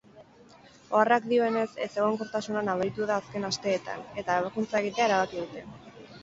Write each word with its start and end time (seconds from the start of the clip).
Oharrak 0.99 1.27
dioenez 1.33 1.65
ezegonkortasuna 1.87 2.63
nabaritu 2.69 3.05
du 3.11 3.15
azken 3.17 3.45
asteetan 3.51 4.01
eta 4.23 4.39
ebakuntza 4.41 4.83
egitea 4.83 5.07
erabaki 5.11 5.41
dute. 5.45 5.65